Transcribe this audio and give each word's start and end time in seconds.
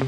What 0.00 0.06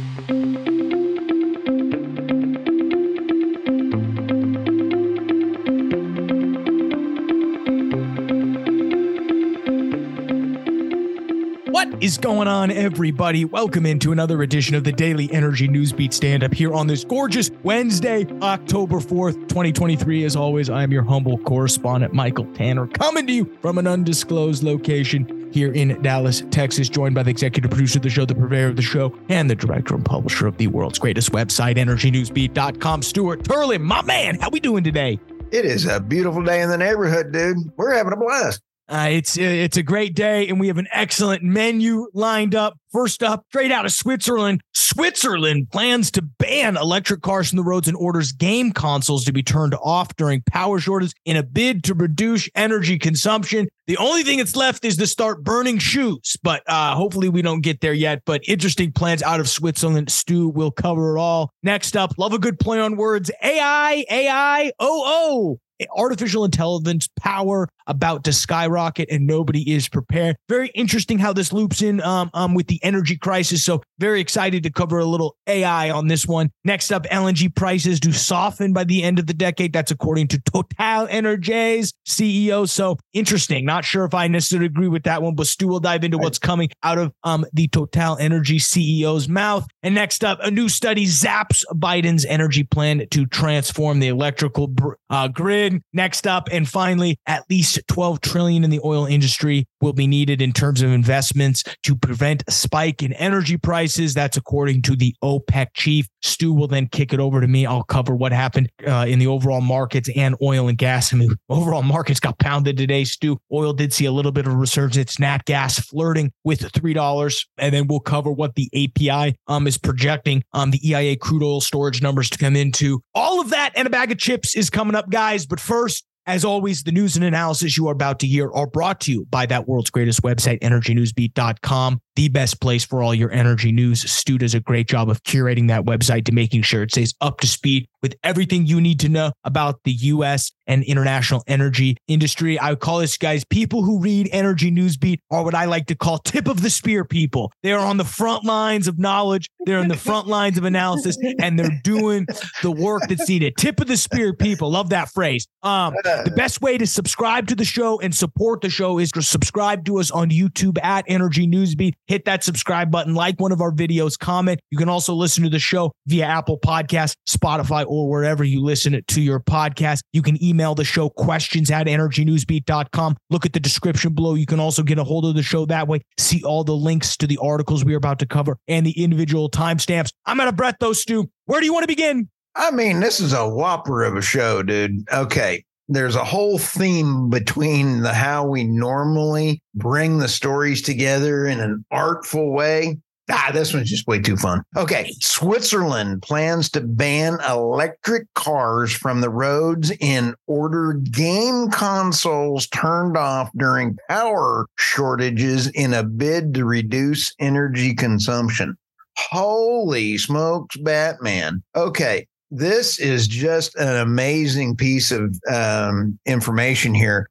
is 12.02 12.16
going 12.16 12.48
on, 12.48 12.70
everybody? 12.70 13.44
Welcome 13.44 13.84
into 13.84 14.12
another 14.12 14.42
edition 14.42 14.74
of 14.76 14.84
the 14.84 14.92
Daily 14.92 15.30
Energy 15.30 15.68
Newsbeat 15.68 16.14
Stand 16.14 16.42
Up 16.42 16.54
here 16.54 16.72
on 16.72 16.86
this 16.86 17.04
gorgeous 17.04 17.50
Wednesday, 17.62 18.26
October 18.40 18.96
4th, 18.96 19.34
2023. 19.48 20.24
As 20.24 20.36
always, 20.36 20.70
I 20.70 20.84
am 20.84 20.92
your 20.92 21.02
humble 21.02 21.36
correspondent, 21.36 22.14
Michael 22.14 22.46
Tanner, 22.54 22.86
coming 22.86 23.26
to 23.26 23.32
you 23.34 23.58
from 23.60 23.76
an 23.76 23.86
undisclosed 23.86 24.62
location 24.62 25.31
here 25.52 25.72
in 25.72 26.00
Dallas, 26.02 26.42
Texas, 26.50 26.88
joined 26.88 27.14
by 27.14 27.22
the 27.22 27.30
executive 27.30 27.70
producer 27.70 27.98
of 27.98 28.02
the 28.02 28.10
show, 28.10 28.24
the 28.24 28.34
purveyor 28.34 28.68
of 28.68 28.76
the 28.76 28.82
show, 28.82 29.16
and 29.28 29.48
the 29.48 29.54
director 29.54 29.94
and 29.94 30.04
publisher 30.04 30.46
of 30.46 30.56
the 30.56 30.66
world's 30.66 30.98
greatest 30.98 31.32
website, 31.32 31.76
EnergyNewsbeat.com, 31.76 33.02
Stuart 33.02 33.44
Turley. 33.44 33.78
My 33.78 34.02
man, 34.02 34.40
how 34.40 34.50
we 34.50 34.60
doing 34.60 34.82
today? 34.84 35.18
It 35.50 35.64
is 35.64 35.86
a 35.86 36.00
beautiful 36.00 36.42
day 36.42 36.62
in 36.62 36.70
the 36.70 36.78
neighborhood, 36.78 37.32
dude. 37.32 37.58
We're 37.76 37.94
having 37.94 38.14
a 38.14 38.16
blast. 38.16 38.62
Uh, 38.88 39.08
it's 39.10 39.38
uh, 39.38 39.42
it's 39.42 39.76
a 39.76 39.82
great 39.82 40.14
day, 40.14 40.48
and 40.48 40.58
we 40.58 40.66
have 40.66 40.76
an 40.76 40.88
excellent 40.92 41.42
menu 41.42 42.08
lined 42.12 42.54
up. 42.54 42.76
First 42.92 43.22
up, 43.22 43.44
straight 43.48 43.72
out 43.72 43.86
of 43.86 43.92
Switzerland, 43.92 44.60
Switzerland 44.74 45.70
plans 45.70 46.10
to 46.10 46.22
ban 46.22 46.76
electric 46.76 47.22
cars 47.22 47.48
from 47.48 47.56
the 47.56 47.62
roads 47.62 47.88
and 47.88 47.96
orders 47.96 48.32
game 48.32 48.70
consoles 48.72 49.24
to 49.24 49.32
be 49.32 49.42
turned 49.42 49.74
off 49.82 50.14
during 50.16 50.42
power 50.42 50.78
shortages 50.78 51.14
in 51.24 51.36
a 51.36 51.42
bid 51.42 51.84
to 51.84 51.94
reduce 51.94 52.50
energy 52.54 52.98
consumption. 52.98 53.68
The 53.86 53.96
only 53.96 54.24
thing 54.24 54.38
that's 54.38 54.56
left 54.56 54.84
is 54.84 54.98
to 54.98 55.06
start 55.06 55.42
burning 55.42 55.78
shoes, 55.78 56.36
but 56.42 56.62
uh, 56.66 56.94
hopefully 56.94 57.30
we 57.30 57.40
don't 57.40 57.62
get 57.62 57.80
there 57.80 57.94
yet. 57.94 58.22
But 58.26 58.42
interesting 58.46 58.92
plans 58.92 59.22
out 59.22 59.40
of 59.40 59.48
Switzerland. 59.48 60.10
Stu 60.10 60.48
will 60.48 60.70
cover 60.70 61.16
it 61.16 61.20
all. 61.20 61.50
Next 61.62 61.96
up, 61.96 62.12
love 62.18 62.34
a 62.34 62.38
good 62.38 62.58
play 62.58 62.78
on 62.78 62.96
words. 62.96 63.30
AI, 63.42 64.04
AI, 64.10 64.72
oh, 64.78 65.02
oh 65.06 65.58
artificial 65.96 66.44
intelligence 66.44 67.08
power 67.18 67.68
about 67.86 68.24
to 68.24 68.32
skyrocket 68.32 69.08
and 69.10 69.26
nobody 69.26 69.72
is 69.72 69.88
prepared. 69.88 70.36
Very 70.48 70.68
interesting 70.68 71.18
how 71.18 71.32
this 71.32 71.52
loops 71.52 71.82
in 71.82 72.00
um, 72.02 72.30
um, 72.34 72.54
with 72.54 72.66
the 72.66 72.80
energy 72.82 73.16
crisis. 73.16 73.64
So 73.64 73.82
very 73.98 74.20
excited 74.20 74.62
to 74.62 74.70
cover 74.70 74.98
a 74.98 75.04
little 75.04 75.36
AI 75.46 75.90
on 75.90 76.08
this 76.08 76.26
one. 76.26 76.50
Next 76.64 76.92
up, 76.92 77.04
LNG 77.06 77.54
prices 77.54 78.00
do 78.00 78.12
soften 78.12 78.72
by 78.72 78.84
the 78.84 79.02
end 79.02 79.18
of 79.18 79.26
the 79.26 79.34
decade. 79.34 79.72
That's 79.72 79.90
according 79.90 80.28
to 80.28 80.38
TotalEnergies 80.38 81.92
CEO. 82.06 82.68
So 82.68 82.98
interesting. 83.12 83.64
Not 83.64 83.84
sure 83.84 84.04
if 84.04 84.14
I 84.14 84.28
necessarily 84.28 84.66
agree 84.66 84.88
with 84.88 85.04
that 85.04 85.22
one, 85.22 85.34
but 85.34 85.46
Stu 85.46 85.68
will 85.68 85.80
dive 85.80 86.04
into 86.04 86.18
what's 86.18 86.38
coming 86.38 86.70
out 86.82 86.98
of 86.98 87.12
um, 87.24 87.44
the 87.52 87.68
Total 87.68 88.16
Energy 88.18 88.58
CEO's 88.58 89.28
mouth. 89.28 89.66
And 89.82 89.94
next 89.94 90.24
up, 90.24 90.38
a 90.42 90.50
new 90.50 90.68
study 90.68 91.06
zaps 91.06 91.62
Biden's 91.72 92.24
energy 92.24 92.64
plan 92.64 93.06
to 93.10 93.26
transform 93.26 94.00
the 94.00 94.08
electrical 94.08 94.74
uh, 95.10 95.28
grid. 95.28 95.71
Next 95.92 96.26
up, 96.26 96.48
and 96.50 96.68
finally, 96.68 97.18
at 97.26 97.44
least 97.48 97.80
12 97.88 98.20
trillion 98.20 98.64
in 98.64 98.70
the 98.70 98.80
oil 98.84 99.06
industry 99.06 99.66
will 99.80 99.92
be 99.92 100.06
needed 100.06 100.40
in 100.40 100.52
terms 100.52 100.82
of 100.82 100.90
investments 100.90 101.64
to 101.82 101.96
prevent 101.96 102.42
a 102.46 102.50
spike 102.50 103.02
in 103.02 103.12
energy 103.14 103.56
prices. 103.56 104.14
That's 104.14 104.36
according 104.36 104.82
to 104.82 104.96
the 104.96 105.14
OPEC 105.22 105.68
chief. 105.74 106.08
Stu 106.22 106.52
will 106.52 106.68
then 106.68 106.86
kick 106.86 107.12
it 107.12 107.20
over 107.20 107.40
to 107.40 107.48
me. 107.48 107.66
I'll 107.66 107.82
cover 107.82 108.14
what 108.14 108.32
happened 108.32 108.70
uh, 108.86 109.06
in 109.08 109.18
the 109.18 109.26
overall 109.26 109.60
markets 109.60 110.08
and 110.14 110.36
oil 110.40 110.68
and 110.68 110.78
gas. 110.78 111.12
I 111.12 111.16
mean, 111.16 111.34
overall 111.48 111.82
markets 111.82 112.20
got 112.20 112.38
pounded 112.38 112.76
today. 112.76 113.04
Stu, 113.04 113.38
oil 113.52 113.72
did 113.72 113.92
see 113.92 114.04
a 114.04 114.12
little 114.12 114.32
bit 114.32 114.46
of 114.46 114.54
resurgence. 114.54 115.18
Nat 115.18 115.44
gas 115.44 115.78
flirting 115.78 116.32
with 116.44 116.70
three 116.72 116.92
dollars, 116.92 117.46
and 117.58 117.74
then 117.74 117.86
we'll 117.86 118.00
cover 118.00 118.30
what 118.30 118.54
the 118.54 118.68
API 118.74 119.36
um 119.46 119.66
is 119.66 119.78
projecting 119.78 120.42
um 120.52 120.70
the 120.70 120.88
EIA 120.88 121.16
crude 121.16 121.42
oil 121.42 121.60
storage 121.60 122.02
numbers 122.02 122.30
to 122.30 122.38
come 122.38 122.56
into. 122.56 123.02
All 123.14 123.40
of 123.40 123.50
that 123.50 123.72
and 123.74 123.86
a 123.86 123.90
bag 123.90 124.12
of 124.12 124.18
chips 124.18 124.56
is 124.56 124.70
coming 124.70 124.94
up, 124.94 125.10
guys. 125.10 125.46
But 125.46 125.60
first, 125.62 126.04
as 126.26 126.44
always, 126.44 126.82
the 126.84 126.92
news 126.92 127.16
and 127.16 127.24
analysis 127.24 127.76
you 127.76 127.88
are 127.88 127.92
about 127.92 128.20
to 128.20 128.26
hear 128.26 128.50
are 128.52 128.66
brought 128.66 129.00
to 129.02 129.12
you 129.12 129.26
by 129.30 129.46
that 129.46 129.66
world's 129.66 129.90
greatest 129.90 130.22
website, 130.22 130.60
energynewsbeat.com 130.60 132.00
the 132.14 132.28
best 132.28 132.60
place 132.60 132.84
for 132.84 133.02
all 133.02 133.14
your 133.14 133.30
energy 133.30 133.72
news. 133.72 134.10
Stu 134.10 134.38
does 134.38 134.54
a 134.54 134.60
great 134.60 134.86
job 134.86 135.08
of 135.08 135.22
curating 135.22 135.68
that 135.68 135.84
website 135.84 136.24
to 136.26 136.32
making 136.32 136.62
sure 136.62 136.82
it 136.82 136.90
stays 136.90 137.14
up 137.20 137.40
to 137.40 137.46
speed 137.46 137.88
with 138.02 138.14
everything 138.22 138.66
you 138.66 138.80
need 138.80 139.00
to 139.00 139.08
know 139.08 139.32
about 139.44 139.80
the 139.84 139.92
US 139.92 140.52
and 140.66 140.82
international 140.84 141.42
energy 141.46 141.96
industry. 142.08 142.58
I 142.58 142.70
would 142.70 142.80
call 142.80 142.98
this 142.98 143.16
guys 143.16 143.44
people 143.44 143.82
who 143.82 144.00
read 144.00 144.28
Energy 144.32 144.70
Newsbeat 144.70 145.18
are 145.30 145.44
what 145.44 145.54
I 145.54 145.64
like 145.66 145.86
to 145.86 145.94
call 145.94 146.18
tip 146.18 146.48
of 146.48 146.62
the 146.62 146.70
spear 146.70 147.04
people. 147.04 147.52
They 147.62 147.72
are 147.72 147.84
on 147.84 147.96
the 147.96 148.04
front 148.04 148.44
lines 148.44 148.88
of 148.88 148.98
knowledge, 148.98 149.48
they're 149.64 149.80
in 149.80 149.88
the 149.88 149.96
front 149.96 150.26
lines 150.26 150.58
of 150.58 150.64
analysis, 150.64 151.16
and 151.40 151.58
they're 151.58 151.80
doing 151.82 152.26
the 152.62 152.70
work 152.70 153.02
that's 153.08 153.28
needed. 153.28 153.56
Tip 153.56 153.80
of 153.80 153.86
the 153.86 153.96
spear 153.96 154.32
people. 154.34 154.70
Love 154.70 154.90
that 154.90 155.10
phrase. 155.10 155.46
Um, 155.62 155.94
the 156.02 156.32
best 156.34 156.60
way 156.60 156.78
to 156.78 156.86
subscribe 156.86 157.46
to 157.48 157.54
the 157.54 157.64
show 157.64 158.00
and 158.00 158.14
support 158.14 158.60
the 158.60 158.70
show 158.70 158.98
is 158.98 159.12
to 159.12 159.22
subscribe 159.22 159.84
to 159.86 159.98
us 159.98 160.10
on 160.10 160.30
YouTube 160.30 160.78
at 160.82 161.04
Energy 161.08 161.46
Newsbeat 161.46 161.92
hit 162.06 162.24
that 162.26 162.44
subscribe 162.44 162.90
button, 162.90 163.14
like 163.14 163.40
one 163.40 163.52
of 163.52 163.60
our 163.60 163.72
videos, 163.72 164.18
comment. 164.18 164.60
You 164.70 164.78
can 164.78 164.88
also 164.88 165.14
listen 165.14 165.44
to 165.44 165.50
the 165.50 165.58
show 165.58 165.92
via 166.06 166.26
Apple 166.26 166.58
Podcast, 166.58 167.14
Spotify, 167.28 167.86
or 167.86 168.08
wherever 168.08 168.44
you 168.44 168.62
listen 168.62 169.00
to 169.06 169.20
your 169.20 169.40
podcast. 169.40 170.00
You 170.12 170.22
can 170.22 170.42
email 170.42 170.51
the 170.52 170.84
show 170.84 171.08
questions 171.10 171.70
at 171.70 171.86
energynewsbeat.com. 171.86 173.16
Look 173.30 173.46
at 173.46 173.52
the 173.52 173.60
description 173.60 174.14
below. 174.14 174.34
You 174.34 174.46
can 174.46 174.60
also 174.60 174.82
get 174.82 174.98
a 174.98 175.04
hold 175.04 175.24
of 175.24 175.34
the 175.34 175.42
show 175.42 175.66
that 175.66 175.88
way. 175.88 176.00
See 176.18 176.42
all 176.44 176.64
the 176.64 176.76
links 176.76 177.16
to 177.18 177.26
the 177.26 177.38
articles 177.42 177.84
we 177.84 177.94
are 177.94 177.98
about 177.98 178.18
to 178.20 178.26
cover 178.26 178.58
and 178.68 178.86
the 178.86 179.02
individual 179.02 179.50
timestamps. 179.50 180.12
I'm 180.26 180.40
out 180.40 180.48
of 180.48 180.56
breath, 180.56 180.76
though, 180.80 180.92
Stu. 180.92 181.30
Where 181.46 181.60
do 181.60 181.66
you 181.66 181.72
want 181.72 181.84
to 181.84 181.88
begin? 181.88 182.28
I 182.54 182.70
mean, 182.70 183.00
this 183.00 183.20
is 183.20 183.32
a 183.32 183.48
whopper 183.48 184.02
of 184.04 184.16
a 184.16 184.22
show, 184.22 184.62
dude. 184.62 185.08
Okay 185.12 185.64
there's 185.88 186.16
a 186.16 186.24
whole 186.24 186.58
theme 186.58 187.28
between 187.28 188.00
the 188.00 188.14
how 188.14 188.46
we 188.46 188.64
normally 188.64 189.60
bring 189.74 190.18
the 190.18 190.28
stories 190.28 190.80
together 190.80 191.46
in 191.46 191.60
an 191.60 191.84
artful 191.90 192.50
way. 192.52 192.98
Ah, 193.30 193.50
this 193.52 193.72
one's 193.72 193.88
just 193.88 194.06
way 194.06 194.18
too 194.18 194.36
fun. 194.36 194.62
Okay. 194.76 195.12
Switzerland 195.20 196.22
plans 196.22 196.68
to 196.70 196.80
ban 196.80 197.38
electric 197.48 198.26
cars 198.34 198.92
from 198.92 199.20
the 199.20 199.30
roads 199.30 199.92
and 200.00 200.34
order 200.46 200.94
game 200.94 201.70
consoles 201.70 202.66
turned 202.68 203.16
off 203.16 203.50
during 203.56 203.96
power 204.08 204.66
shortages 204.76 205.68
in 205.68 205.94
a 205.94 206.02
bid 206.02 206.54
to 206.54 206.64
reduce 206.64 207.34
energy 207.38 207.94
consumption. 207.94 208.76
Holy 209.16 210.18
smokes, 210.18 210.76
Batman. 210.78 211.62
Okay 211.76 212.26
this 212.52 213.00
is 213.00 213.26
just 213.26 213.74
an 213.76 213.96
amazing 213.96 214.76
piece 214.76 215.10
of 215.10 215.34
um, 215.50 216.18
information 216.26 216.94
here. 216.94 217.30